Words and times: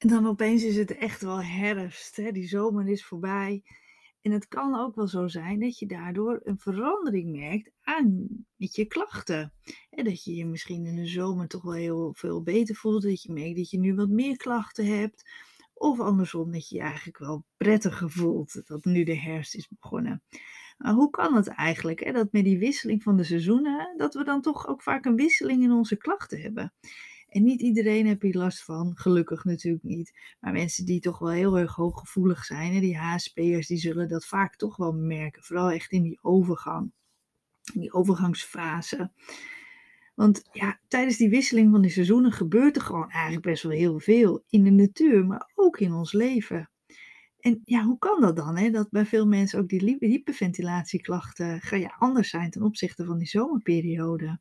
En 0.00 0.08
dan 0.08 0.26
opeens 0.26 0.64
is 0.64 0.76
het 0.76 0.96
echt 0.96 1.22
wel 1.22 1.42
herfst. 1.42 2.16
Hè? 2.16 2.32
Die 2.32 2.48
zomer 2.48 2.88
is 2.88 3.04
voorbij. 3.04 3.62
En 4.20 4.32
het 4.32 4.48
kan 4.48 4.78
ook 4.78 4.94
wel 4.94 5.08
zo 5.08 5.28
zijn 5.28 5.60
dat 5.60 5.78
je 5.78 5.86
daardoor 5.86 6.40
een 6.44 6.58
verandering 6.58 7.36
merkt 7.36 7.70
aan 7.82 8.26
met 8.56 8.74
je 8.74 8.84
klachten. 8.84 9.52
En 9.90 10.04
dat 10.04 10.24
je 10.24 10.34
je 10.34 10.46
misschien 10.46 10.86
in 10.86 10.96
de 10.96 11.06
zomer 11.06 11.48
toch 11.48 11.62
wel 11.62 11.72
heel 11.72 12.14
veel 12.14 12.42
beter 12.42 12.74
voelt. 12.74 13.02
Dat 13.02 13.22
je 13.22 13.32
merkt 13.32 13.56
dat 13.56 13.70
je 13.70 13.78
nu 13.78 13.94
wat 13.94 14.08
meer 14.08 14.36
klachten 14.36 14.86
hebt. 14.86 15.30
Of 15.74 16.00
andersom, 16.00 16.52
dat 16.52 16.68
je 16.68 16.76
je 16.76 16.82
eigenlijk 16.82 17.18
wel 17.18 17.44
prettiger 17.56 18.10
voelt. 18.10 18.62
Dat 18.66 18.84
nu 18.84 19.04
de 19.04 19.16
herfst 19.16 19.54
is 19.54 19.68
begonnen. 19.68 20.22
Maar 20.78 20.92
hoe 20.92 21.10
kan 21.10 21.34
het 21.34 21.48
eigenlijk? 21.48 22.04
Hè? 22.04 22.12
Dat 22.12 22.32
met 22.32 22.44
die 22.44 22.58
wisseling 22.58 23.02
van 23.02 23.16
de 23.16 23.24
seizoenen, 23.24 23.94
dat 23.96 24.14
we 24.14 24.24
dan 24.24 24.40
toch 24.40 24.68
ook 24.68 24.82
vaak 24.82 25.04
een 25.04 25.16
wisseling 25.16 25.62
in 25.62 25.72
onze 25.72 25.96
klachten 25.96 26.40
hebben. 26.40 26.72
En 27.30 27.42
niet 27.42 27.60
iedereen 27.60 28.06
heeft 28.06 28.22
hier 28.22 28.36
last 28.36 28.62
van, 28.62 28.92
gelukkig 28.96 29.44
natuurlijk 29.44 29.84
niet. 29.84 30.18
Maar 30.40 30.52
mensen 30.52 30.84
die 30.84 31.00
toch 31.00 31.18
wel 31.18 31.30
heel 31.30 31.58
erg 31.58 31.74
hooggevoelig 31.74 32.44
zijn, 32.44 32.80
die 32.80 32.98
HSP'ers, 32.98 33.66
die 33.66 33.78
zullen 33.78 34.08
dat 34.08 34.26
vaak 34.26 34.56
toch 34.56 34.76
wel 34.76 34.92
merken. 34.92 35.42
Vooral 35.42 35.70
echt 35.70 35.92
in 35.92 36.02
die 36.02 36.18
overgang, 36.22 36.92
in 37.72 37.80
die 37.80 37.92
overgangsfase. 37.92 39.10
Want 40.14 40.42
ja, 40.52 40.80
tijdens 40.88 41.16
die 41.16 41.30
wisseling 41.30 41.70
van 41.70 41.82
die 41.82 41.90
seizoenen 41.90 42.32
gebeurt 42.32 42.76
er 42.76 42.82
gewoon 42.82 43.10
eigenlijk 43.10 43.44
best 43.44 43.62
wel 43.62 43.72
heel 43.72 43.98
veel 43.98 44.44
in 44.48 44.64
de 44.64 44.70
natuur, 44.70 45.26
maar 45.26 45.50
ook 45.54 45.78
in 45.78 45.92
ons 45.92 46.12
leven. 46.12 46.70
En 47.40 47.60
ja, 47.64 47.84
hoe 47.84 47.98
kan 47.98 48.20
dat 48.20 48.36
dan? 48.36 48.56
Hè? 48.56 48.70
Dat 48.70 48.90
bij 48.90 49.06
veel 49.06 49.26
mensen 49.26 49.58
ook 49.58 49.68
die 49.68 49.96
hyperventilatieklachten 50.00 51.78
ja, 51.78 51.94
anders 51.98 52.30
zijn 52.30 52.50
ten 52.50 52.62
opzichte 52.62 53.04
van 53.04 53.18
die 53.18 53.28
zomerperiode. 53.28 54.40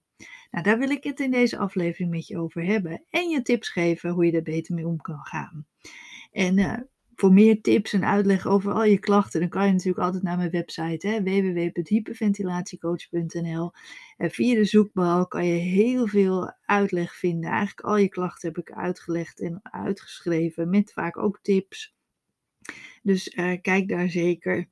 Nou, 0.51 0.63
daar 0.63 0.77
wil 0.77 0.89
ik 0.89 1.03
het 1.03 1.19
in 1.19 1.31
deze 1.31 1.57
aflevering 1.57 2.11
met 2.11 2.27
je 2.27 2.37
over 2.37 2.63
hebben. 2.63 3.03
En 3.09 3.29
je 3.29 3.41
tips 3.41 3.69
geven 3.69 4.09
hoe 4.09 4.25
je 4.25 4.31
er 4.31 4.43
beter 4.43 4.75
mee 4.75 4.87
om 4.87 5.01
kan 5.01 5.19
gaan. 5.21 5.65
En 6.31 6.57
uh, 6.57 6.77
voor 7.15 7.33
meer 7.33 7.61
tips 7.61 7.93
en 7.93 8.05
uitleg 8.05 8.47
over 8.47 8.73
al 8.73 8.83
je 8.83 8.99
klachten, 8.99 9.39
dan 9.39 9.49
kan 9.49 9.65
je 9.65 9.71
natuurlijk 9.71 10.05
altijd 10.05 10.23
naar 10.23 10.37
mijn 10.37 10.49
website 10.49 11.21
www.hyperventilatiecoach.nl. 11.23 13.71
En 14.17 14.31
via 14.31 14.55
de 14.55 14.65
zoekbalk 14.65 15.29
kan 15.29 15.45
je 15.45 15.59
heel 15.59 16.07
veel 16.07 16.53
uitleg 16.65 17.15
vinden. 17.15 17.49
Eigenlijk 17.49 17.87
al 17.87 17.97
je 17.97 18.09
klachten 18.09 18.47
heb 18.47 18.57
ik 18.57 18.71
uitgelegd 18.71 19.41
en 19.41 19.59
uitgeschreven, 19.61 20.69
met 20.69 20.93
vaak 20.93 21.17
ook 21.17 21.39
tips. 21.41 21.97
Dus 23.03 23.35
uh, 23.35 23.61
kijk 23.61 23.87
daar 23.87 24.09
zeker. 24.09 24.67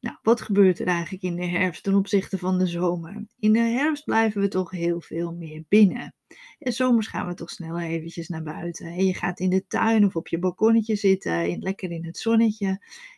Nou, 0.00 0.18
wat 0.22 0.40
gebeurt 0.40 0.78
er 0.78 0.86
eigenlijk 0.86 1.22
in 1.22 1.36
de 1.36 1.46
herfst 1.46 1.82
ten 1.82 1.94
opzichte 1.94 2.38
van 2.38 2.58
de 2.58 2.66
zomer? 2.66 3.26
In 3.38 3.52
de 3.52 3.58
herfst 3.58 4.04
blijven 4.04 4.40
we 4.40 4.48
toch 4.48 4.70
heel 4.70 5.00
veel 5.00 5.32
meer 5.32 5.64
binnen. 5.68 6.14
En 6.58 6.72
zomers 6.72 7.06
gaan 7.06 7.26
we 7.26 7.34
toch 7.34 7.50
sneller 7.50 7.82
eventjes 7.82 8.28
naar 8.28 8.42
buiten. 8.42 8.86
En 8.86 9.04
je 9.06 9.14
gaat 9.14 9.40
in 9.40 9.50
de 9.50 9.66
tuin 9.66 10.04
of 10.04 10.16
op 10.16 10.28
je 10.28 10.38
balkonnetje 10.38 10.96
zitten, 10.96 11.48
in, 11.48 11.60
lekker 11.60 11.90
in 11.90 12.04
het 12.04 12.18
zonnetje. 12.18 12.66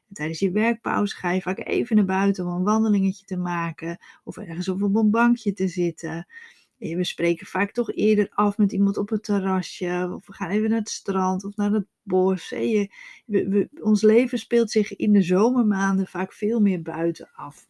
En 0.09 0.15
tijdens 0.15 0.39
je 0.39 0.51
werkpauze 0.51 1.17
ga 1.17 1.31
je 1.31 1.41
vaak 1.41 1.59
even 1.59 1.97
naar 1.97 2.05
buiten 2.05 2.47
om 2.47 2.53
een 2.53 2.63
wandelingetje 2.63 3.25
te 3.25 3.37
maken. 3.37 3.99
Of 4.25 4.37
ergens 4.37 4.69
op 4.69 4.83
een 4.83 5.11
bankje 5.11 5.53
te 5.53 5.69
zitten 5.69 6.27
we 6.79 7.05
spreken 7.05 7.47
vaak 7.47 7.73
toch 7.73 7.93
eerder 7.93 8.29
af 8.31 8.59
met 8.59 8.73
iemand 8.73 8.97
op 8.97 9.09
het 9.09 9.25
terrasje. 9.25 10.11
Of 10.15 10.27
we 10.27 10.33
gaan 10.33 10.51
even 10.51 10.71
naar 10.71 10.79
het 10.79 10.89
strand 10.89 11.45
of 11.45 11.57
naar 11.57 11.73
het 11.73 11.87
bos. 12.09 12.49
Je, 12.49 12.89
ons 13.81 14.03
leven 14.03 14.39
speelt 14.39 14.71
zich 14.71 14.97
in 14.97 15.13
de 15.13 15.23
zomermaanden 15.23 16.07
vaak 16.07 16.33
veel 16.33 16.61
meer 16.61 16.83
buiten 16.83 17.31
af. 17.33 17.69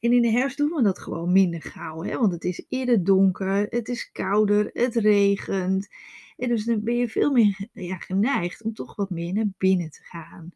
En 0.00 0.12
in 0.12 0.22
de 0.22 0.30
herfst 0.30 0.56
doen 0.56 0.70
we 0.70 0.82
dat 0.82 0.98
gewoon 0.98 1.32
minder 1.32 1.62
gauw. 1.62 2.02
Hè? 2.02 2.18
Want 2.18 2.32
het 2.32 2.44
is 2.44 2.64
eerder 2.68 3.04
donker, 3.04 3.66
het 3.70 3.88
is 3.88 4.12
kouder, 4.12 4.70
het 4.72 4.94
regent. 4.94 5.88
En 6.36 6.48
dus 6.48 6.64
dan 6.64 6.82
ben 6.82 6.96
je 6.96 7.08
veel 7.08 7.32
meer 7.32 7.68
ja, 7.72 7.96
geneigd 7.96 8.62
om 8.62 8.74
toch 8.74 8.96
wat 8.96 9.10
meer 9.10 9.32
naar 9.32 9.48
binnen 9.58 9.90
te 9.90 10.02
gaan. 10.02 10.52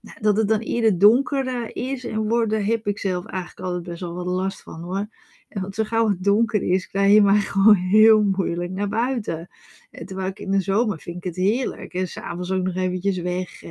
Nou, 0.00 0.16
dat 0.20 0.36
het 0.36 0.48
dan 0.48 0.60
eerder 0.60 0.98
donker 0.98 1.76
is 1.76 2.04
en 2.04 2.28
wordt, 2.28 2.50
daar 2.50 2.64
heb 2.64 2.86
ik 2.86 2.98
zelf 2.98 3.26
eigenlijk 3.26 3.66
altijd 3.66 3.82
best 3.82 4.00
wel 4.00 4.14
wat 4.14 4.26
last 4.26 4.62
van 4.62 4.82
hoor. 4.82 5.08
Want 5.48 5.74
zo 5.74 5.84
gauw 5.84 6.08
het 6.08 6.24
donker 6.24 6.62
is, 6.62 6.88
krijg 6.88 7.12
je 7.12 7.22
mij 7.22 7.40
gewoon 7.50 7.74
heel 7.74 8.22
moeilijk 8.22 8.70
naar 8.70 8.88
buiten. 8.88 9.48
Terwijl 9.90 10.28
ik 10.28 10.38
in 10.38 10.50
de 10.50 10.60
zomer 10.60 10.98
vind 10.98 11.16
ik 11.16 11.24
het 11.24 11.36
heerlijk. 11.36 11.94
En 11.94 12.08
s'avonds 12.08 12.50
ook 12.52 12.62
nog 12.62 12.74
eventjes 12.74 13.18
weg. 13.18 13.62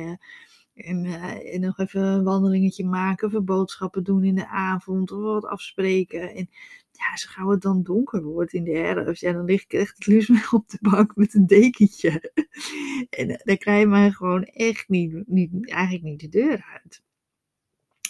En, 0.78 1.04
uh, 1.04 1.54
en, 1.54 1.60
nog 1.60 1.78
even 1.78 2.02
een 2.02 2.24
wandelingetje 2.24 2.84
maken. 2.84 3.34
Of 3.34 3.44
boodschappen 3.44 4.04
doen 4.04 4.24
in 4.24 4.34
de 4.34 4.48
avond. 4.48 5.12
Of 5.12 5.20
wat 5.20 5.44
afspreken. 5.44 6.34
En 6.34 6.48
ja, 6.92 7.16
zo 7.16 7.28
gauw 7.30 7.50
het 7.50 7.62
dan 7.62 7.82
donker 7.82 8.22
wordt 8.22 8.52
in 8.52 8.64
de 8.64 8.76
herfst. 8.76 9.22
Ja, 9.22 9.32
dan 9.32 9.44
lig 9.44 9.62
ik 9.62 9.72
echt 9.72 9.96
het 9.96 10.06
liefst 10.06 10.52
op 10.52 10.68
de 10.68 10.78
bank 10.80 11.16
met 11.16 11.34
een 11.34 11.46
dekentje. 11.46 12.32
en 13.10 13.30
eh, 13.30 13.38
dan 13.44 13.56
krijg 13.56 13.80
je 13.80 13.86
mij 13.86 14.10
gewoon 14.10 14.42
echt 14.42 14.88
niet, 14.88 15.22
niet, 15.26 15.70
eigenlijk 15.70 16.04
niet 16.04 16.20
de 16.20 16.28
deur 16.28 16.64
uit. 16.82 17.02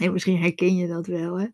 En 0.00 0.12
misschien 0.12 0.38
herken 0.38 0.76
je 0.76 0.86
dat 0.86 1.06
wel, 1.06 1.40
hè. 1.40 1.46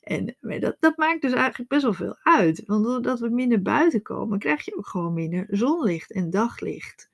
En 0.00 0.36
dat, 0.40 0.76
dat 0.80 0.96
maakt 0.96 1.22
dus 1.22 1.32
eigenlijk 1.32 1.68
best 1.68 1.82
wel 1.82 1.92
veel 1.92 2.16
uit. 2.22 2.62
Want 2.66 2.84
doordat 2.84 3.20
we 3.20 3.28
minder 3.28 3.62
buiten 3.62 4.02
komen, 4.02 4.38
krijg 4.38 4.64
je 4.64 4.76
ook 4.76 4.86
gewoon 4.86 5.14
minder 5.14 5.46
zonlicht 5.48 6.12
en 6.12 6.30
daglicht. 6.30 7.10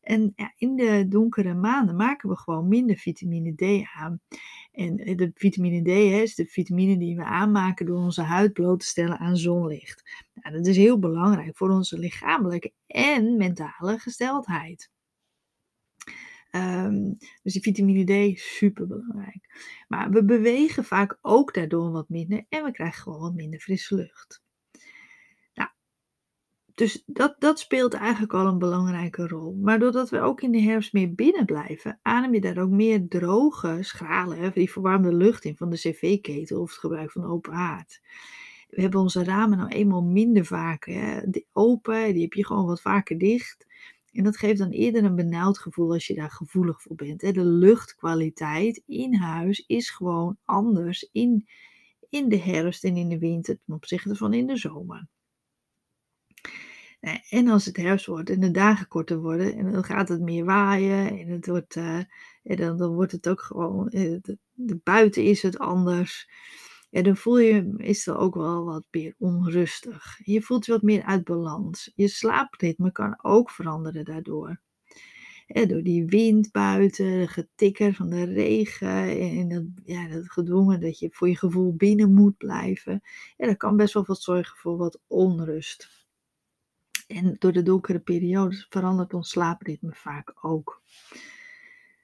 En 0.00 0.32
ja, 0.36 0.52
in 0.56 0.76
de 0.76 1.06
donkere 1.08 1.54
maanden 1.54 1.96
maken 1.96 2.28
we 2.28 2.36
gewoon 2.36 2.68
minder 2.68 2.96
vitamine 2.96 3.54
D 3.54 3.86
aan. 3.94 4.20
En 4.72 4.98
eh, 4.98 5.16
de 5.16 5.30
vitamine 5.34 5.82
D 5.82 5.88
is 6.22 6.34
de 6.34 6.46
vitamine 6.46 6.98
die 6.98 7.16
we 7.16 7.24
aanmaken 7.24 7.86
door 7.86 7.98
onze 7.98 8.22
huid 8.22 8.52
bloot 8.52 8.80
te 8.80 8.86
stellen 8.86 9.18
aan 9.18 9.36
zonlicht. 9.36 10.28
Nou, 10.34 10.56
dat 10.56 10.66
is 10.66 10.76
heel 10.76 10.98
belangrijk 10.98 11.56
voor 11.56 11.70
onze 11.70 11.98
lichamelijke 11.98 12.72
en 12.86 13.36
mentale 13.36 13.98
gesteldheid. 13.98 14.90
Um, 16.52 17.16
dus 17.42 17.52
die 17.52 17.62
vitamine 17.62 18.04
D 18.04 18.10
is 18.10 18.56
super 18.56 18.86
belangrijk. 18.86 19.74
Maar 19.88 20.10
we 20.10 20.24
bewegen 20.24 20.84
vaak 20.84 21.18
ook 21.20 21.54
daardoor 21.54 21.90
wat 21.90 22.08
minder 22.08 22.44
en 22.48 22.64
we 22.64 22.72
krijgen 22.72 23.02
gewoon 23.02 23.20
wat 23.20 23.34
minder 23.34 23.60
frisse 23.60 23.94
lucht. 23.94 24.42
Dus 26.80 27.02
dat, 27.06 27.36
dat 27.38 27.58
speelt 27.58 27.94
eigenlijk 27.94 28.34
al 28.34 28.46
een 28.46 28.58
belangrijke 28.58 29.26
rol. 29.26 29.54
Maar 29.54 29.78
doordat 29.78 30.10
we 30.10 30.20
ook 30.20 30.40
in 30.40 30.50
de 30.50 30.60
herfst 30.60 30.92
meer 30.92 31.14
binnen 31.14 31.44
blijven, 31.44 31.98
adem 32.02 32.34
je 32.34 32.40
daar 32.40 32.58
ook 32.58 32.70
meer 32.70 33.08
droge 33.08 33.78
schralen, 33.80 34.52
die 34.52 34.70
verwarmde 34.70 35.14
lucht 35.14 35.44
in 35.44 35.56
van 35.56 35.70
de 35.70 35.76
cv-ketel 35.76 36.60
of 36.60 36.70
het 36.70 36.78
gebruik 36.78 37.12
van 37.12 37.24
open 37.24 37.52
haard. 37.52 38.00
We 38.68 38.80
hebben 38.80 39.00
onze 39.00 39.24
ramen 39.24 39.58
nou 39.58 39.70
eenmaal 39.70 40.02
minder 40.02 40.44
vaak 40.44 40.84
hè, 40.84 41.20
open, 41.52 42.12
die 42.12 42.22
heb 42.22 42.32
je 42.32 42.46
gewoon 42.46 42.66
wat 42.66 42.80
vaker 42.80 43.18
dicht. 43.18 43.66
En 44.12 44.24
dat 44.24 44.36
geeft 44.36 44.58
dan 44.58 44.70
eerder 44.70 45.04
een 45.04 45.16
benauwd 45.16 45.58
gevoel 45.58 45.92
als 45.92 46.06
je 46.06 46.14
daar 46.14 46.30
gevoelig 46.30 46.82
voor 46.82 46.96
bent. 46.96 47.20
De 47.20 47.44
luchtkwaliteit 47.44 48.82
in 48.86 49.14
huis 49.14 49.64
is 49.66 49.90
gewoon 49.90 50.36
anders 50.44 51.08
in, 51.12 51.46
in 52.08 52.28
de 52.28 52.38
herfst 52.38 52.84
en 52.84 52.96
in 52.96 53.08
de 53.08 53.18
winter 53.18 53.58
ten 53.66 53.74
opzichte 53.74 54.16
van 54.16 54.34
in 54.34 54.46
de 54.46 54.56
zomer. 54.56 55.08
Nou, 57.00 57.18
en 57.28 57.48
als 57.48 57.64
het 57.64 57.76
herfst 57.76 58.06
wordt 58.06 58.30
en 58.30 58.40
de 58.40 58.50
dagen 58.50 58.88
korter 58.88 59.20
worden, 59.20 59.56
en 59.56 59.72
dan 59.72 59.84
gaat 59.84 60.08
het 60.08 60.20
meer 60.20 60.44
waaien 60.44 61.18
en, 61.18 61.28
het 61.28 61.46
wordt, 61.46 61.76
uh, 61.76 61.98
en 62.42 62.56
dan, 62.56 62.76
dan 62.76 62.94
wordt 62.94 63.12
het 63.12 63.28
ook 63.28 63.40
gewoon, 63.40 63.88
eh, 63.88 64.16
de, 64.22 64.38
de, 64.52 64.80
buiten 64.82 65.22
is 65.24 65.42
het 65.42 65.58
anders 65.58 66.28
ja, 66.90 67.02
dan 67.02 67.16
voel 67.16 67.38
je 67.38 67.62
meestal 67.62 68.16
ook 68.16 68.34
wel 68.34 68.64
wat 68.64 68.84
meer 68.90 69.14
onrustig. 69.18 70.20
Je 70.24 70.42
voelt 70.42 70.66
je 70.66 70.72
wat 70.72 70.82
meer 70.82 71.02
uit 71.02 71.24
balans. 71.24 71.92
Je 71.94 72.08
slaapritme 72.08 72.92
kan 72.92 73.18
ook 73.22 73.50
veranderen 73.50 74.04
daardoor. 74.04 74.60
door 75.46 75.82
die 75.82 76.04
wind 76.06 76.50
buiten, 76.52 77.18
de 77.18 77.28
getikker 77.28 77.94
van 77.94 78.10
de 78.10 78.24
regen 78.24 79.20
en 79.20 79.48
dat, 79.48 79.64
ja, 79.84 80.08
dat 80.08 80.30
gedwongen 80.30 80.80
dat 80.80 80.98
je 80.98 81.08
voor 81.12 81.28
je 81.28 81.36
gevoel 81.36 81.74
binnen 81.74 82.14
moet 82.14 82.36
blijven. 82.36 83.00
Ja, 83.36 83.46
dat 83.46 83.56
kan 83.56 83.76
best 83.76 83.94
wel 83.94 84.04
wat 84.04 84.22
zorgen 84.22 84.56
voor 84.56 84.76
wat 84.76 85.00
onrust. 85.06 85.99
En 87.10 87.36
door 87.38 87.52
de 87.52 87.62
donkere 87.62 87.98
periodes 87.98 88.66
verandert 88.68 89.14
ons 89.14 89.30
slaapritme 89.30 89.92
vaak 89.94 90.34
ook. 90.40 90.82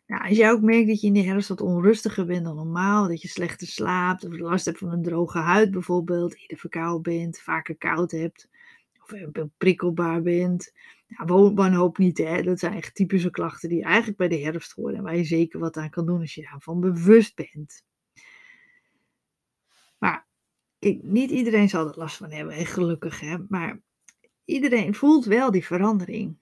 Nou, 0.07 0.29
als 0.29 0.37
jij 0.37 0.51
ook 0.51 0.61
merkt 0.61 0.89
dat 0.89 1.01
je 1.01 1.07
in 1.07 1.13
de 1.13 1.23
herfst 1.23 1.49
wat 1.49 1.61
onrustiger 1.61 2.27
bent 2.27 2.45
dan 2.45 2.57
normaal, 2.57 3.09
dat 3.09 3.23
je 3.23 3.29
slechter 3.29 3.67
slaapt, 3.67 4.25
of 4.25 4.39
last 4.39 4.65
hebt 4.65 4.79
van 4.79 4.93
een 4.93 5.03
droge 5.03 5.39
huid 5.39 5.71
bijvoorbeeld, 5.71 6.37
eerder 6.37 6.59
verkouden 6.59 7.03
bent, 7.03 7.39
vaker 7.39 7.77
koud 7.77 8.11
hebt, 8.11 8.49
of 9.03 9.47
prikkelbaar 9.57 10.23
bent, 10.23 10.73
nou, 11.09 11.55
wanhoop 11.55 11.99
niet, 11.99 12.19
hè. 12.19 12.43
dat 12.43 12.59
zijn 12.59 12.73
echt 12.73 12.95
typische 12.95 13.31
klachten 13.31 13.69
die 13.69 13.83
eigenlijk 13.83 14.19
bij 14.19 14.29
de 14.29 14.39
herfst 14.39 14.73
horen 14.73 14.97
en 14.97 15.03
waar 15.03 15.17
je 15.17 15.25
zeker 15.25 15.61
wat 15.61 15.77
aan 15.77 15.91
kan 15.91 16.07
doen 16.07 16.21
als 16.21 16.35
je 16.35 16.49
daarvan 16.51 16.81
bewust 16.81 17.35
bent. 17.35 17.85
Maar 19.99 20.27
niet 21.03 21.31
iedereen 21.31 21.69
zal 21.69 21.89
er 21.89 21.99
last 21.99 22.17
van 22.17 22.31
hebben, 22.31 22.55
en 22.55 22.67
gelukkig, 22.67 23.21
hè, 23.21 23.37
maar 23.49 23.81
iedereen 24.47 24.95
voelt 24.95 25.25
wel 25.25 25.51
die 25.51 25.65
verandering. 25.65 26.37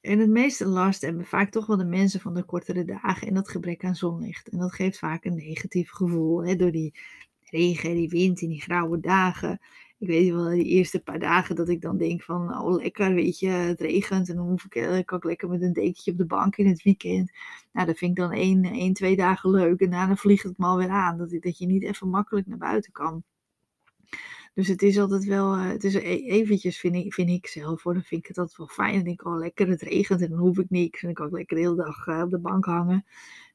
En 0.00 0.18
het 0.18 0.30
meeste 0.30 0.66
last 0.66 1.00
hebben 1.00 1.24
vaak 1.24 1.50
toch 1.50 1.66
wel 1.66 1.76
de 1.76 1.84
mensen 1.84 2.20
van 2.20 2.34
de 2.34 2.42
kortere 2.42 2.84
dagen 2.84 3.28
en 3.28 3.34
dat 3.34 3.48
gebrek 3.48 3.84
aan 3.84 3.94
zonlicht. 3.94 4.48
En 4.48 4.58
dat 4.58 4.74
geeft 4.74 4.98
vaak 4.98 5.24
een 5.24 5.34
negatief 5.34 5.90
gevoel. 5.90 6.44
Hè? 6.44 6.56
Door 6.56 6.70
die 6.70 6.94
regen, 7.42 7.94
die 7.94 8.08
wind 8.08 8.42
en 8.42 8.48
die 8.48 8.60
grauwe 8.60 9.00
dagen 9.00 9.60
ik 10.04 10.10
weet 10.10 10.32
wel, 10.32 10.48
die 10.48 10.64
eerste 10.64 11.02
paar 11.02 11.18
dagen 11.18 11.56
dat 11.56 11.68
ik 11.68 11.80
dan 11.80 11.96
denk 11.96 12.22
van, 12.22 12.58
oh 12.58 12.76
lekker, 12.76 13.14
weet 13.14 13.38
je, 13.38 13.48
het 13.48 13.80
regent 13.80 14.28
en 14.28 14.36
dan 14.36 14.48
hoef 14.48 14.64
ik, 14.64 15.04
kan 15.06 15.18
ik 15.18 15.24
lekker 15.24 15.48
met 15.48 15.62
een 15.62 15.72
dekentje 15.72 16.10
op 16.10 16.18
de 16.18 16.26
bank 16.26 16.56
in 16.56 16.66
het 16.66 16.82
weekend. 16.82 17.32
Nou, 17.72 17.86
dat 17.86 17.98
vind 17.98 18.10
ik 18.10 18.16
dan 18.16 18.32
één, 18.32 18.64
één 18.64 18.92
twee 18.92 19.16
dagen 19.16 19.50
leuk 19.50 19.80
en 19.80 19.90
daarna 19.90 20.16
vliegt 20.16 20.42
het 20.42 20.58
me 20.58 20.66
alweer 20.66 20.88
aan, 20.88 21.18
dat, 21.18 21.30
dat 21.30 21.58
je 21.58 21.66
niet 21.66 21.82
even 21.82 22.08
makkelijk 22.08 22.46
naar 22.46 22.58
buiten 22.58 22.92
kan. 22.92 23.22
Dus 24.54 24.68
het 24.68 24.82
is 24.82 24.98
altijd 24.98 25.24
wel, 25.24 25.56
uh, 25.56 25.68
het 25.68 25.84
is 25.84 25.94
e-, 25.94 26.26
eventjes 26.26 26.78
vind 26.78 26.94
ik, 26.94 27.14
vind 27.14 27.30
ik 27.30 27.46
zelf 27.46 27.82
hoor, 27.82 27.92
dan 27.94 28.02
vind 28.02 28.20
ik 28.20 28.26
het 28.26 28.38
altijd 28.38 28.58
wel 28.58 28.66
fijn. 28.66 28.94
Dan 28.94 29.04
denk 29.04 29.20
ik, 29.20 29.26
oh 29.26 29.38
lekker, 29.38 29.68
het 29.68 29.82
regent 29.82 30.20
en 30.20 30.28
dan 30.28 30.38
hoef 30.38 30.58
ik 30.58 30.70
niks. 30.70 31.00
En 31.00 31.06
dan 31.06 31.14
kan 31.14 31.26
ik 31.26 31.32
lekker 31.32 31.56
de 31.56 31.62
hele 31.62 31.76
dag 31.76 32.06
uh, 32.06 32.20
op 32.20 32.30
de 32.30 32.38
bank 32.38 32.64
hangen. 32.64 33.04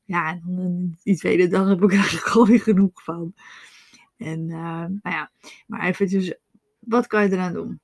Ja, 0.03 0.29
en 0.31 0.41
dan 0.45 0.97
die 1.03 1.17
tweede 1.17 1.47
dag 1.47 1.67
heb 1.67 1.83
ik 1.83 1.93
eigenlijk 2.01 2.27
alweer 2.27 2.61
genoeg 2.61 3.03
van. 3.03 3.33
En 4.17 4.45
nou 4.45 4.99
ja, 5.03 5.31
maar 5.67 5.87
even 5.87 6.07
dus, 6.07 6.35
wat 6.79 7.07
kan 7.07 7.23
je 7.23 7.31
eraan 7.31 7.53
doen? 7.53 7.79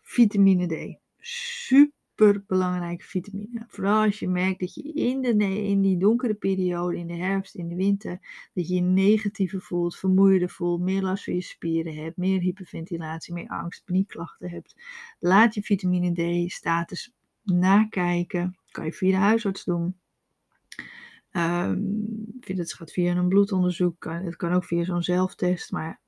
Vitamine 0.00 0.66
D. 0.66 0.98
Super 1.18 2.01
belangrijke 2.46 3.04
vitamine. 3.04 3.64
Vooral 3.68 4.04
als 4.04 4.18
je 4.18 4.28
merkt 4.28 4.60
dat 4.60 4.74
je 4.74 4.82
in, 4.82 5.20
de, 5.20 5.36
in 5.62 5.80
die 5.80 5.98
donkere 5.98 6.34
periode, 6.34 6.98
in 6.98 7.06
de 7.06 7.16
herfst, 7.16 7.54
in 7.54 7.68
de 7.68 7.74
winter, 7.74 8.18
dat 8.54 8.68
je 8.68 8.74
je 8.74 8.80
negatiever 8.80 9.60
voelt, 9.60 9.96
vermoeider 9.96 10.50
voelt, 10.50 10.80
meer 10.80 11.02
last 11.02 11.24
van 11.24 11.34
je 11.34 11.42
spieren 11.42 11.94
hebt, 11.94 12.16
meer 12.16 12.40
hyperventilatie, 12.40 13.34
meer 13.34 13.48
angst, 13.48 13.84
paniekklachten 13.84 14.50
hebt. 14.50 14.74
Laat 15.18 15.54
je 15.54 15.62
vitamine 15.62 16.46
D 16.46 16.52
status 16.52 17.14
nakijken. 17.42 18.56
Kan 18.70 18.84
je 18.84 18.92
via 18.92 19.10
de 19.10 19.16
huisarts 19.16 19.64
doen. 19.64 19.96
Um, 21.32 22.06
het 22.40 22.72
gaat 22.72 22.92
via 22.92 23.16
een 23.16 23.28
bloedonderzoek. 23.28 24.04
Het 24.04 24.36
kan 24.36 24.52
ook 24.52 24.64
via 24.64 24.84
zo'n 24.84 25.02
zelftest. 25.02 25.72
Maar, 25.72 26.00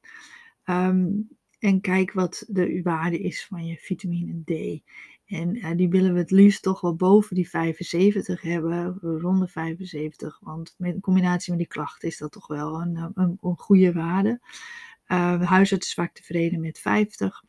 um, 0.65 1.29
en 1.59 1.81
kijk 1.81 2.13
wat 2.13 2.45
de 2.49 2.83
waarde 2.83 3.19
is 3.19 3.47
van 3.47 3.67
je 3.67 3.77
vitamine 3.77 4.43
D. 4.45 4.83
En 5.27 5.57
uh, 5.57 5.71
die 5.77 5.89
willen 5.89 6.13
we 6.13 6.19
het 6.19 6.31
liefst 6.31 6.63
toch 6.63 6.81
wel 6.81 6.95
boven 6.95 7.35
die 7.35 7.49
75 7.49 8.41
hebben, 8.41 8.99
rond 9.01 9.41
de 9.41 9.49
75. 9.49 10.39
Want 10.41 10.75
in 10.79 11.01
combinatie 11.01 11.51
met 11.51 11.61
die 11.61 11.69
klachten 11.69 12.09
is 12.09 12.19
dat 12.19 12.33
toch 12.33 12.47
wel 12.47 12.81
een, 12.81 13.13
een, 13.15 13.39
een 13.41 13.57
goede 13.57 13.93
waarde. 13.93 14.41
Uh, 15.09 15.43
huisarts 15.43 15.87
is 15.87 15.95
vaak 15.95 16.15
tevreden 16.15 16.61
met 16.61 16.79
50. 16.79 17.43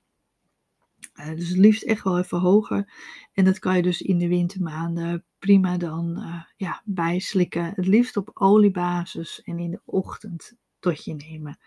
Uh, 1.16 1.36
dus 1.36 1.50
het 1.50 1.58
liefst 1.58 1.84
echt 1.84 2.04
wel 2.04 2.20
even 2.20 2.40
hoger. 2.40 2.94
En 3.34 3.46
dat 3.46 3.60
kan 3.60 3.76
je 3.76 3.82
dus 3.82 4.02
in 4.02 4.18
de 4.18 4.28
wintermaanden 4.28 5.26
prima 5.40 5.78
dan 5.78 6.18
uh, 6.18 6.42
ja, 6.56 6.82
bijslikken. 6.86 7.74
Het 7.76 7.88
liefst 7.88 8.18
op 8.18 8.32
oliebasis 8.34 9.42
en 9.44 9.60
in 9.60 9.72
de 9.72 9.82
ochtend 9.86 10.54
tot 10.80 11.06
je 11.06 11.14
nemen. 11.14 11.60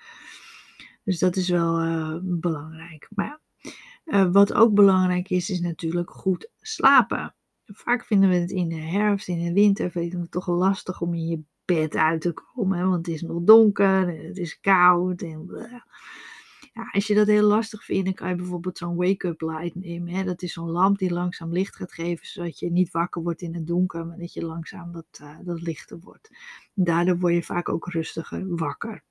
Dus 1.05 1.19
dat 1.19 1.37
is 1.37 1.49
wel 1.49 1.75
belangrijk. 2.23 3.09
Maar 3.15 3.38
ja, 4.05 4.31
wat 4.31 4.53
ook 4.53 4.75
belangrijk 4.75 5.31
is, 5.31 5.51
is 5.51 5.61
natuurlijk 5.61 6.11
goed 6.11 6.51
slapen. 6.61 7.35
Vaak 7.67 8.05
vinden 8.05 8.29
we 8.29 8.35
het 8.35 8.51
in 8.51 8.69
de 8.69 8.81
herfst, 8.81 9.29
in 9.29 9.45
de 9.45 9.53
winter, 9.53 9.91
vinden 9.91 10.21
het 10.21 10.31
toch 10.31 10.47
lastig 10.47 11.01
om 11.01 11.15
in 11.15 11.27
je 11.27 11.41
bed 11.65 11.97
uit 11.97 12.21
te 12.21 12.33
komen. 12.33 12.89
Want 12.89 13.07
het 13.07 13.15
is 13.15 13.23
nog 13.23 13.43
donker 13.43 14.09
en 14.09 14.27
het 14.27 14.39
is 14.39 14.61
koud. 14.61 15.23
En, 15.23 15.47
ja, 16.73 16.89
als 16.93 17.07
je 17.07 17.15
dat 17.15 17.27
heel 17.27 17.47
lastig 17.47 17.85
vindt, 17.85 18.05
dan 18.05 18.15
kan 18.15 18.29
je 18.29 18.35
bijvoorbeeld 18.35 18.79
zo'n 18.79 18.97
wake-up 18.97 19.41
light 19.41 19.75
nemen. 19.75 20.15
Hè? 20.15 20.25
Dat 20.25 20.43
is 20.43 20.53
zo'n 20.53 20.71
lamp 20.71 20.99
die 20.99 21.13
langzaam 21.13 21.53
licht 21.53 21.77
gaat 21.77 21.93
geven, 21.93 22.27
zodat 22.27 22.59
je 22.59 22.71
niet 22.71 22.91
wakker 22.91 23.23
wordt 23.23 23.43
in 23.43 23.55
het 23.55 23.67
donker, 23.67 24.07
maar 24.07 24.19
dat 24.19 24.33
je 24.33 24.45
langzaam 24.45 24.93
dat, 24.93 25.19
uh, 25.23 25.37
dat 25.45 25.61
lichter 25.63 25.99
wordt. 25.99 26.31
Daardoor 26.75 27.19
word 27.19 27.35
je 27.35 27.43
vaak 27.43 27.69
ook 27.69 27.87
rustiger 27.87 28.57
wakker. 28.57 29.03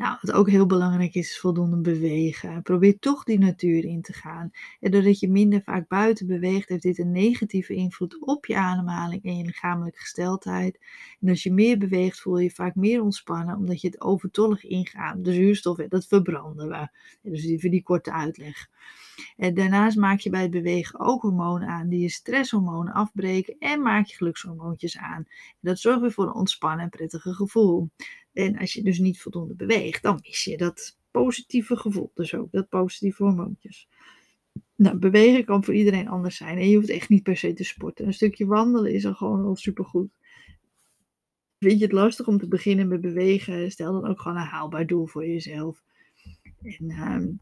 Nou, 0.00 0.16
wat 0.20 0.32
ook 0.32 0.50
heel 0.50 0.66
belangrijk 0.66 1.14
is, 1.14 1.30
is 1.30 1.38
voldoende 1.38 1.80
bewegen. 1.80 2.62
Probeer 2.62 2.98
toch 2.98 3.24
die 3.24 3.38
natuur 3.38 3.84
in 3.84 4.02
te 4.02 4.12
gaan. 4.12 4.50
En 4.80 4.90
doordat 4.90 5.20
je 5.20 5.28
minder 5.28 5.62
vaak 5.62 5.88
buiten 5.88 6.26
beweegt, 6.26 6.68
heeft 6.68 6.82
dit 6.82 6.98
een 6.98 7.12
negatieve 7.12 7.74
invloed 7.74 8.20
op 8.20 8.46
je 8.46 8.56
ademhaling 8.56 9.24
en 9.24 9.36
je 9.36 9.44
lichamelijke 9.44 9.98
gesteldheid. 9.98 10.78
En 11.20 11.28
als 11.28 11.42
je 11.42 11.52
meer 11.52 11.78
beweegt, 11.78 12.20
voel 12.20 12.38
je 12.38 12.44
je 12.44 12.50
vaak 12.50 12.74
meer 12.74 13.02
ontspannen, 13.02 13.56
omdat 13.56 13.80
je 13.80 13.86
het 13.86 14.00
overtollig 14.00 14.64
ingaat. 14.64 15.24
De 15.24 15.32
zuurstof, 15.32 15.76
dat 15.76 16.06
verbranden 16.06 16.68
we. 16.68 16.88
Dus 17.22 17.44
even 17.44 17.70
die 17.70 17.82
korte 17.82 18.12
uitleg. 18.12 18.68
En 19.36 19.54
daarnaast 19.54 19.96
maak 19.96 20.18
je 20.18 20.30
bij 20.30 20.42
het 20.42 20.50
bewegen 20.50 21.00
ook 21.00 21.22
hormonen 21.22 21.68
aan 21.68 21.88
die 21.88 22.00
je 22.00 22.08
stresshormonen 22.08 22.92
afbreken 22.92 23.56
en 23.58 23.82
maak 23.82 24.06
je 24.06 24.16
gelukshormoontjes 24.16 24.98
aan. 24.98 25.24
Dat 25.60 25.78
zorgt 25.78 26.00
weer 26.00 26.12
voor 26.12 26.26
een 26.26 26.34
ontspannen 26.34 26.84
en 26.84 26.90
prettige 26.90 27.34
gevoel. 27.34 27.90
En 28.32 28.58
als 28.58 28.72
je 28.72 28.82
dus 28.82 28.98
niet 28.98 29.20
voldoende 29.20 29.54
beweegt, 29.54 30.02
dan 30.02 30.18
mis 30.22 30.44
je 30.44 30.56
dat 30.56 30.98
positieve 31.10 31.76
gevoel. 31.76 32.10
Dus 32.14 32.34
ook 32.34 32.52
dat 32.52 32.68
positieve 32.68 33.22
hormoontjes. 33.22 33.88
Nou, 34.76 34.96
bewegen 34.96 35.44
kan 35.44 35.64
voor 35.64 35.74
iedereen 35.74 36.08
anders 36.08 36.36
zijn. 36.36 36.58
En 36.58 36.68
je 36.68 36.76
hoeft 36.76 36.88
echt 36.88 37.08
niet 37.08 37.22
per 37.22 37.36
se 37.36 37.52
te 37.52 37.64
sporten. 37.64 38.06
Een 38.06 38.14
stukje 38.14 38.46
wandelen 38.46 38.92
is 38.92 39.06
al 39.06 39.14
gewoon 39.14 39.44
al 39.44 39.56
supergoed. 39.56 40.10
Vind 41.58 41.78
je 41.78 41.84
het 41.84 41.92
lastig 41.92 42.26
om 42.26 42.38
te 42.38 42.48
beginnen 42.48 42.88
met 42.88 43.00
bewegen? 43.00 43.70
Stel 43.70 43.92
dan 43.92 44.10
ook 44.10 44.20
gewoon 44.20 44.36
een 44.36 44.42
haalbaar 44.42 44.86
doel 44.86 45.06
voor 45.06 45.26
jezelf. 45.26 45.82
En 46.62 46.90
um, 46.90 47.38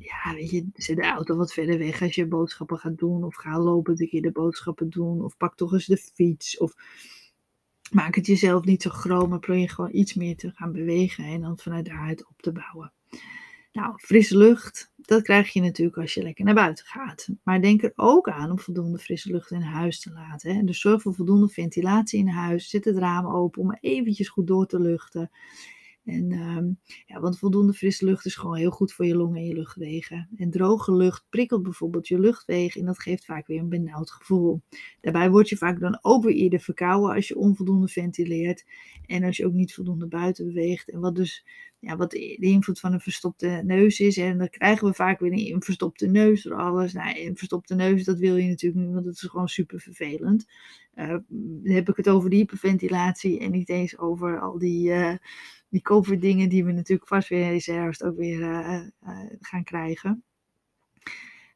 ja, 0.00 0.34
weet 0.34 0.50
je, 0.50 0.66
zet 0.74 0.96
de 0.96 1.02
auto 1.02 1.36
wat 1.36 1.52
verder 1.52 1.78
weg 1.78 2.02
als 2.02 2.14
je 2.14 2.26
boodschappen 2.26 2.78
gaat 2.78 2.98
doen. 2.98 3.24
Of 3.24 3.34
ga 3.34 3.58
lopen 3.58 4.00
een 4.00 4.08
keer 4.08 4.22
de 4.22 4.32
boodschappen 4.32 4.90
doen. 4.90 5.24
Of 5.24 5.36
pak 5.36 5.56
toch 5.56 5.72
eens 5.72 5.86
de 5.86 5.96
fiets. 5.96 6.58
Of 6.58 6.74
maak 7.92 8.14
het 8.14 8.26
jezelf 8.26 8.64
niet 8.64 8.82
zo 8.82 8.90
groot, 8.90 9.28
maar 9.28 9.38
probeer 9.38 9.70
gewoon 9.70 9.94
iets 9.94 10.14
meer 10.14 10.36
te 10.36 10.50
gaan 10.54 10.72
bewegen 10.72 11.24
en 11.24 11.40
dan 11.40 11.58
vanuit 11.58 11.84
daaruit 11.84 12.26
op 12.26 12.42
te 12.42 12.52
bouwen. 12.52 12.92
Nou, 13.72 13.98
frisse 13.98 14.36
lucht, 14.36 14.92
dat 14.96 15.22
krijg 15.22 15.52
je 15.52 15.60
natuurlijk 15.60 15.96
als 15.96 16.14
je 16.14 16.22
lekker 16.22 16.44
naar 16.44 16.54
buiten 16.54 16.86
gaat. 16.86 17.28
Maar 17.42 17.62
denk 17.62 17.82
er 17.82 17.92
ook 17.96 18.28
aan 18.28 18.50
om 18.50 18.58
voldoende 18.58 18.98
frisse 18.98 19.32
lucht 19.32 19.50
in 19.50 19.60
huis 19.60 20.00
te 20.00 20.12
laten. 20.12 20.56
Hè. 20.56 20.64
Dus 20.64 20.80
zorg 20.80 21.02
voor 21.02 21.14
voldoende 21.14 21.48
ventilatie 21.48 22.18
in 22.18 22.28
huis. 22.28 22.68
Zet 22.68 22.84
het 22.84 22.96
raam 22.96 23.26
open 23.26 23.62
om 23.62 23.76
eventjes 23.80 24.28
goed 24.28 24.46
door 24.46 24.66
te 24.66 24.80
luchten. 24.80 25.30
En, 26.08 26.32
um, 26.32 26.78
ja, 27.06 27.20
want 27.20 27.38
voldoende 27.38 27.72
frisse 27.72 28.04
lucht 28.04 28.26
is 28.26 28.36
gewoon 28.36 28.56
heel 28.56 28.70
goed 28.70 28.92
voor 28.92 29.06
je 29.06 29.16
longen 29.16 29.36
en 29.36 29.46
je 29.46 29.54
luchtwegen. 29.54 30.28
En 30.36 30.50
droge 30.50 30.96
lucht 30.96 31.26
prikkelt 31.28 31.62
bijvoorbeeld 31.62 32.08
je 32.08 32.18
luchtwegen 32.18 32.80
en 32.80 32.86
dat 32.86 33.02
geeft 33.02 33.24
vaak 33.24 33.46
weer 33.46 33.60
een 33.60 33.68
benauwd 33.68 34.10
gevoel. 34.10 34.62
Daarbij 35.00 35.30
word 35.30 35.48
je 35.48 35.56
vaak 35.56 35.80
dan 35.80 35.98
ook 36.02 36.24
weer 36.24 36.34
eerder 36.34 36.60
verkouden 36.60 37.14
als 37.14 37.28
je 37.28 37.36
onvoldoende 37.36 37.88
ventileert 37.88 38.64
en 39.06 39.24
als 39.24 39.36
je 39.36 39.46
ook 39.46 39.52
niet 39.52 39.74
voldoende 39.74 40.06
buiten 40.06 40.46
beweegt. 40.46 40.90
En 40.90 41.00
wat 41.00 41.16
dus 41.16 41.46
ja, 41.80 41.96
wat 41.96 42.10
de 42.10 42.36
invloed 42.36 42.80
van 42.80 42.92
een 42.92 43.00
verstopte 43.00 43.62
neus 43.64 44.00
is. 44.00 44.16
En 44.16 44.38
dan 44.38 44.48
krijgen 44.48 44.86
we 44.86 44.94
vaak 44.94 45.20
weer 45.20 45.52
een 45.54 45.62
verstopte 45.62 46.06
neus 46.06 46.42
door 46.42 46.54
alles. 46.54 46.92
Nou, 46.92 47.20
een 47.20 47.36
verstopte 47.36 47.74
neus, 47.74 48.04
dat 48.04 48.18
wil 48.18 48.36
je 48.36 48.48
natuurlijk 48.48 48.84
niet, 48.84 48.92
want 48.92 49.04
dat 49.04 49.14
is 49.14 49.20
gewoon 49.20 49.48
super 49.48 49.80
vervelend. 49.80 50.46
Dan 50.94 51.62
heb 51.62 51.88
ik 51.88 51.96
het 51.96 52.08
over 52.08 52.30
die 52.30 52.38
hyperventilatie 52.38 53.38
en 53.38 53.50
niet 53.50 53.68
eens 53.68 53.98
over 53.98 54.40
al 54.40 54.58
die... 54.58 54.88
Uh, 54.88 55.14
die 55.70 56.48
die 56.48 56.64
we 56.64 56.72
natuurlijk 56.72 57.08
vast 57.08 57.28
weer 57.28 57.48
deze 57.48 57.72
herfst 57.72 58.04
ook 58.04 58.16
weer 58.16 58.40
uh, 58.40 58.82
gaan 59.40 59.64
krijgen. 59.64 60.22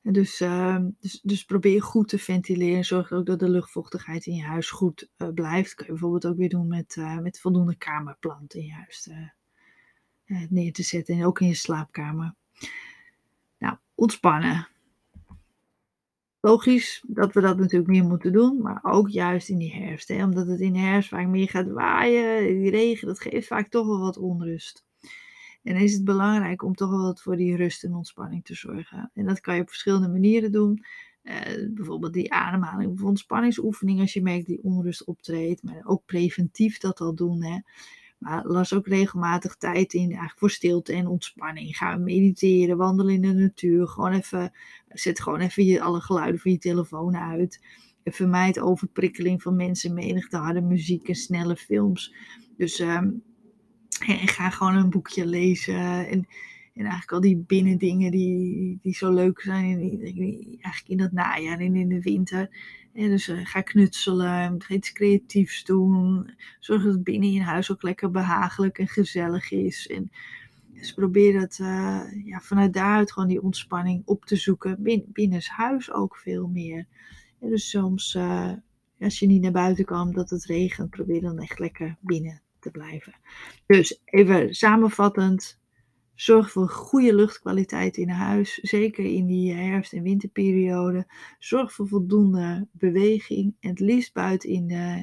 Dus, 0.02 0.40
uh, 0.40 0.78
dus, 1.00 1.20
dus, 1.22 1.44
probeer 1.44 1.82
goed 1.82 2.08
te 2.08 2.18
ventileren. 2.18 2.84
Zorg 2.84 3.12
ook 3.12 3.26
dat 3.26 3.38
de 3.38 3.50
luchtvochtigheid 3.50 4.26
in 4.26 4.34
je 4.34 4.42
huis 4.42 4.70
goed 4.70 5.10
blijft. 5.34 5.74
Kun 5.74 5.86
je 5.86 5.92
bijvoorbeeld 5.92 6.26
ook 6.26 6.36
weer 6.36 6.48
doen 6.48 6.68
met, 6.68 6.96
met 7.22 7.40
voldoende 7.40 7.76
kamerplanten 7.76 8.70
huis 8.70 9.08
neer 10.50 10.72
te 10.72 10.82
zetten. 10.82 11.14
En 11.14 11.26
ook 11.26 11.40
in 11.40 11.46
je 11.46 11.54
slaapkamer. 11.54 12.34
Nou, 13.58 13.76
ontspannen 13.94 14.68
logisch 16.42 17.04
dat 17.06 17.32
we 17.32 17.40
dat 17.40 17.58
natuurlijk 17.58 17.90
meer 17.90 18.04
moeten 18.04 18.32
doen, 18.32 18.62
maar 18.62 18.80
ook 18.82 19.08
juist 19.08 19.48
in 19.48 19.58
die 19.58 19.74
herfst. 19.74 20.08
Hè? 20.08 20.24
Omdat 20.24 20.46
het 20.46 20.60
in 20.60 20.72
de 20.72 20.78
herfst 20.78 21.08
vaak 21.08 21.26
meer 21.26 21.48
gaat 21.48 21.68
waaien, 21.68 22.46
die 22.46 22.70
regen, 22.70 23.06
dat 23.06 23.20
geeft 23.20 23.46
vaak 23.46 23.68
toch 23.68 23.86
wel 23.86 24.00
wat 24.00 24.16
onrust. 24.16 24.84
En 25.62 25.76
is 25.76 25.92
het 25.92 26.04
belangrijk 26.04 26.62
om 26.62 26.74
toch 26.74 26.90
wel 26.90 27.02
wat 27.02 27.22
voor 27.22 27.36
die 27.36 27.56
rust 27.56 27.84
en 27.84 27.94
ontspanning 27.94 28.44
te 28.44 28.54
zorgen. 28.54 29.10
En 29.14 29.26
dat 29.26 29.40
kan 29.40 29.54
je 29.54 29.60
op 29.60 29.68
verschillende 29.68 30.08
manieren 30.08 30.52
doen. 30.52 30.84
Uh, 31.22 31.34
bijvoorbeeld 31.70 32.12
die 32.12 32.32
ademhaling 32.32 32.92
of 32.92 33.02
ontspanningsoefening 33.02 34.00
als 34.00 34.12
je 34.12 34.22
merkt 34.22 34.46
die 34.46 34.62
onrust 34.62 35.04
optreedt. 35.04 35.62
Maar 35.62 35.80
ook 35.84 36.04
preventief 36.04 36.78
dat 36.78 37.00
al 37.00 37.14
doen. 37.14 37.42
Hè? 37.42 37.58
Maar 38.22 38.46
las 38.46 38.74
ook 38.74 38.86
regelmatig 38.86 39.56
tijd 39.56 39.92
in 39.92 40.08
eigenlijk 40.08 40.38
voor 40.38 40.50
stilte 40.50 40.92
en 40.92 41.06
ontspanning. 41.06 41.76
Ga 41.76 41.96
mediteren, 41.96 42.76
wandelen 42.76 43.14
in 43.14 43.22
de 43.22 43.32
natuur. 43.32 43.86
Gewoon 43.86 44.12
even, 44.12 44.52
zet 44.88 45.20
gewoon 45.20 45.40
even 45.40 45.64
je, 45.64 45.80
alle 45.80 46.00
geluiden 46.00 46.40
van 46.40 46.50
je 46.50 46.58
telefoon 46.58 47.16
uit. 47.16 47.60
Vermijd 48.04 48.60
overprikkeling 48.60 49.42
van 49.42 49.56
mensen, 49.56 49.94
menigte, 49.94 50.36
harde 50.36 50.60
muziek 50.60 51.08
en 51.08 51.14
snelle 51.14 51.56
films. 51.56 52.14
Dus 52.56 52.80
um, 52.80 53.22
en 54.06 54.28
ga 54.28 54.50
gewoon 54.50 54.74
een 54.74 54.90
boekje 54.90 55.26
lezen. 55.26 56.08
En, 56.08 56.26
en 56.74 56.82
eigenlijk 56.82 57.12
al 57.12 57.20
die 57.20 57.44
binnendingen 57.46 58.10
die, 58.10 58.78
die 58.82 58.94
zo 58.94 59.12
leuk 59.12 59.40
zijn. 59.40 59.78
Eigenlijk 60.60 60.84
in 60.86 60.96
dat 60.96 61.12
najaar 61.12 61.58
en 61.58 61.76
in 61.76 61.88
de 61.88 62.00
winter. 62.00 62.50
Dus 62.92 63.28
uh, 63.28 63.46
ga 63.46 63.60
knutselen, 63.60 64.62
ga 64.62 64.74
iets 64.74 64.92
creatiefs 64.92 65.64
doen. 65.64 66.34
Zorg 66.60 66.82
dat 66.82 66.92
het 66.92 67.04
binnen 67.04 67.32
in 67.32 67.40
huis 67.40 67.70
ook 67.70 67.82
lekker 67.82 68.10
behagelijk 68.10 68.78
en 68.78 68.88
gezellig 68.88 69.50
is. 69.50 69.86
En 69.86 70.10
Dus 70.72 70.92
probeer 70.92 71.40
het 71.40 71.58
uh, 71.58 72.02
ja, 72.24 72.40
vanuit 72.40 72.72
daaruit 72.72 73.12
gewoon 73.12 73.28
die 73.28 73.42
ontspanning 73.42 74.02
op 74.04 74.24
te 74.24 74.36
zoeken. 74.36 74.82
Bin, 74.82 75.04
binnenshuis 75.12 75.92
ook 75.92 76.16
veel 76.16 76.48
meer. 76.48 76.86
Dus 77.40 77.70
soms, 77.70 78.14
uh, 78.14 78.52
als 79.00 79.18
je 79.18 79.26
niet 79.26 79.42
naar 79.42 79.52
buiten 79.52 79.84
kan 79.84 80.08
omdat 80.08 80.30
het 80.30 80.44
regent, 80.44 80.90
probeer 80.90 81.20
dan 81.20 81.38
echt 81.38 81.58
lekker 81.58 81.96
binnen 82.00 82.42
te 82.58 82.70
blijven. 82.70 83.14
Dus 83.66 84.00
even 84.04 84.54
samenvattend. 84.54 85.60
Zorg 86.14 86.50
voor 86.50 86.68
goede 86.68 87.14
luchtkwaliteit 87.14 87.96
in 87.96 88.08
huis, 88.08 88.54
zeker 88.54 89.04
in 89.04 89.26
die 89.26 89.52
herfst- 89.52 89.92
en 89.92 90.02
winterperiode. 90.02 91.06
Zorg 91.38 91.72
voor 91.72 91.88
voldoende 91.88 92.66
beweging, 92.72 93.54
het 93.60 93.80
liefst 93.80 94.12
buiten 94.12 94.48
in, 94.48 94.70
uh, 94.70 95.02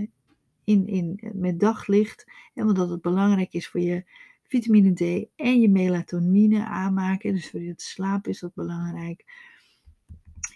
in, 0.64 0.88
in, 0.88 1.20
met 1.34 1.60
daglicht. 1.60 2.26
En 2.54 2.68
omdat 2.68 2.90
het 2.90 3.02
belangrijk 3.02 3.54
is 3.54 3.68
voor 3.68 3.82
je 3.82 4.04
vitamine 4.44 4.94
D 4.94 5.30
en 5.36 5.62
je 5.62 5.70
melatonine 5.70 6.66
aanmaken. 6.66 7.34
Dus 7.34 7.50
voor 7.50 7.60
het 7.60 7.82
slaap 7.82 8.28
is 8.28 8.40
dat 8.40 8.54
belangrijk. 8.54 9.26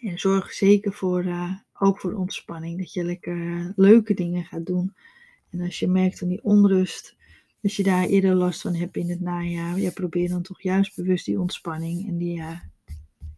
En 0.02 0.20
zorg 0.20 0.54
zeker 0.54 0.94
voor, 0.94 1.26
uh, 1.26 1.52
ook 1.74 2.00
voor 2.00 2.14
ontspanning. 2.14 2.78
Dat 2.78 2.94
je 2.94 3.04
lekker 3.04 3.38
uh, 3.38 3.70
leuke 3.76 4.14
dingen 4.14 4.44
gaat 4.44 4.66
doen. 4.66 4.94
En 5.50 5.62
als 5.62 5.80
je 5.80 5.88
merkt 5.88 6.20
van 6.20 6.28
die 6.28 6.44
onrust, 6.44 7.16
als 7.64 7.76
je 7.76 7.84
daar 7.84 8.06
eerder 8.06 8.36
last 8.36 8.62
van 8.62 8.76
hebt 8.76 8.98
in 8.98 9.10
het 9.10 9.22
najaar, 9.22 9.80
ja, 9.80 9.92
probeer 9.92 10.30
dan 10.30 10.42
toch 10.42 10.62
juist 10.62 10.96
bewust 10.96 11.26
die 11.26 11.40
ontspanning 11.40 12.08
en, 12.08 12.18
die, 12.18 12.38
uh, 12.38 12.60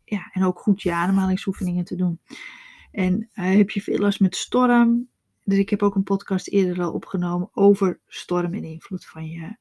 ja, 0.03 0.29
en 0.33 0.43
ook 0.43 0.59
goed 0.59 0.81
je 0.81 0.93
ademhalingsoefeningen 0.93 1.85
te 1.85 1.95
doen. 1.95 2.19
En 2.91 3.29
heb 3.31 3.69
je 3.69 3.81
veel 3.81 3.97
last 3.97 4.19
met 4.19 4.35
storm, 4.35 5.07
dus 5.43 5.57
ik 5.57 5.69
heb 5.69 5.83
ook 5.83 5.95
een 5.95 6.03
podcast 6.03 6.47
eerder 6.47 6.83
al 6.83 6.91
opgenomen 6.91 7.49
over 7.53 7.99
storm 8.07 8.53
en 8.53 8.63
invloed 8.63 9.05
van 9.05 9.27
je 9.27 9.57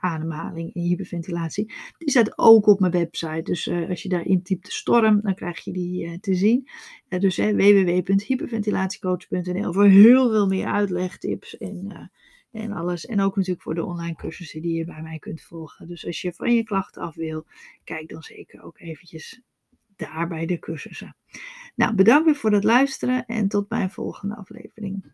ademhaling 0.00 0.74
en 0.74 0.82
hyperventilatie. 0.82 1.72
Die 1.98 2.10
staat 2.10 2.38
ook 2.38 2.66
op 2.66 2.80
mijn 2.80 2.92
website. 2.92 3.42
Dus 3.42 3.66
uh, 3.66 3.88
als 3.88 4.02
je 4.02 4.08
daar 4.08 4.26
intypt 4.26 4.72
storm, 4.72 5.20
dan 5.22 5.34
krijg 5.34 5.64
je 5.64 5.72
die 5.72 6.20
te 6.20 6.34
zien. 6.34 6.68
Dus 7.08 7.36
www.hyperventilatiecoach.nl 7.36 9.72
voor 9.72 9.86
heel 9.86 10.30
veel 10.30 10.46
meer 10.46 10.66
uitlegtips 10.66 11.56
en, 11.56 12.10
en 12.56 12.72
alles. 12.72 13.06
En 13.06 13.20
ook 13.20 13.36
natuurlijk 13.36 13.62
voor 13.62 13.74
de 13.74 13.84
online 13.84 14.14
cursussen 14.14 14.62
die 14.62 14.76
je 14.76 14.84
bij 14.84 15.02
mij 15.02 15.18
kunt 15.18 15.42
volgen. 15.42 15.88
Dus 15.88 16.06
als 16.06 16.20
je 16.20 16.32
van 16.32 16.54
je 16.54 16.64
klachten 16.64 17.02
af 17.02 17.14
wil, 17.14 17.46
kijk 17.84 18.08
dan 18.08 18.22
zeker 18.22 18.62
ook 18.62 18.78
eventjes 18.78 19.40
daar 19.96 20.28
bij 20.28 20.46
de 20.46 20.58
cursussen. 20.58 21.16
Nou, 21.74 21.94
bedankt 21.94 22.24
weer 22.24 22.34
voor 22.34 22.52
het 22.52 22.64
luisteren 22.64 23.26
en 23.26 23.48
tot 23.48 23.68
mijn 23.68 23.90
volgende 23.90 24.36
aflevering. 24.36 25.12